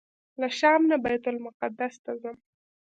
[0.39, 2.37] له شام نه بیت المقدس ته ځم.